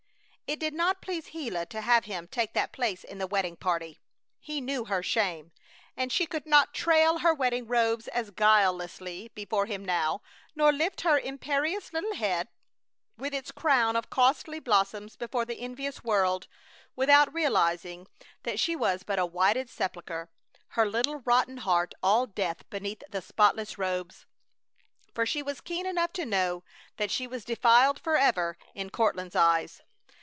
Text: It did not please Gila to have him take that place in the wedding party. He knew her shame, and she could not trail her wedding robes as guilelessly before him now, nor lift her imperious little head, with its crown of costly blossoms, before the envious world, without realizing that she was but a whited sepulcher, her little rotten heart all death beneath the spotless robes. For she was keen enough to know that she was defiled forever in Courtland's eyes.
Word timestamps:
It 0.53 0.59
did 0.59 0.73
not 0.73 1.01
please 1.01 1.29
Gila 1.29 1.67
to 1.67 1.79
have 1.79 2.03
him 2.03 2.27
take 2.27 2.51
that 2.55 2.73
place 2.73 3.05
in 3.05 3.19
the 3.19 3.25
wedding 3.25 3.55
party. 3.55 4.01
He 4.37 4.59
knew 4.59 4.83
her 4.83 5.01
shame, 5.01 5.53
and 5.95 6.11
she 6.11 6.25
could 6.25 6.45
not 6.45 6.73
trail 6.73 7.19
her 7.19 7.33
wedding 7.33 7.67
robes 7.67 8.09
as 8.09 8.31
guilelessly 8.31 9.31
before 9.33 9.65
him 9.67 9.85
now, 9.85 10.21
nor 10.53 10.73
lift 10.73 10.99
her 11.03 11.17
imperious 11.17 11.93
little 11.93 12.15
head, 12.15 12.49
with 13.17 13.33
its 13.33 13.49
crown 13.49 13.95
of 13.95 14.09
costly 14.09 14.59
blossoms, 14.59 15.15
before 15.15 15.45
the 15.45 15.61
envious 15.61 16.03
world, 16.03 16.49
without 16.97 17.33
realizing 17.33 18.07
that 18.43 18.59
she 18.59 18.75
was 18.75 19.03
but 19.03 19.19
a 19.19 19.25
whited 19.25 19.69
sepulcher, 19.69 20.29
her 20.71 20.85
little 20.85 21.21
rotten 21.21 21.59
heart 21.59 21.93
all 22.03 22.27
death 22.27 22.69
beneath 22.69 23.01
the 23.09 23.21
spotless 23.21 23.77
robes. 23.77 24.25
For 25.15 25.25
she 25.25 25.41
was 25.41 25.61
keen 25.61 25.85
enough 25.85 26.11
to 26.11 26.25
know 26.25 26.65
that 26.97 27.09
she 27.09 27.25
was 27.25 27.45
defiled 27.45 28.01
forever 28.01 28.57
in 28.75 28.89
Courtland's 28.89 29.37
eyes. 29.37 29.79